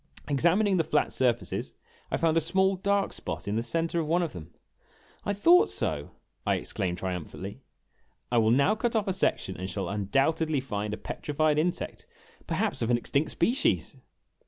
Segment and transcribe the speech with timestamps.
[0.27, 1.73] Examining the flat surfaces,
[2.09, 4.49] I found a small dark spot in the center of one of them.
[5.25, 6.09] "I thought so!"
[6.43, 7.59] I exclaimed triumphantly;
[8.31, 12.07] "I will now cut off a section and shall undoubtedly find a petrified insect
[12.47, 13.95] perhaps of an extinct species